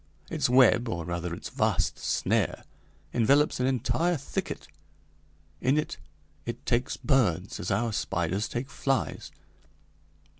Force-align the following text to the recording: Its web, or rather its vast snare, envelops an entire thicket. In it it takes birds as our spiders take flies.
Its 0.31 0.49
web, 0.49 0.89
or 0.89 1.05
rather 1.05 1.31
its 1.31 1.49
vast 1.49 1.99
snare, 1.99 2.63
envelops 3.13 3.59
an 3.59 3.67
entire 3.67 4.17
thicket. 4.17 4.67
In 5.61 5.77
it 5.77 5.97
it 6.43 6.65
takes 6.65 6.97
birds 6.97 7.59
as 7.59 7.69
our 7.69 7.93
spiders 7.93 8.49
take 8.49 8.71
flies. 8.71 9.31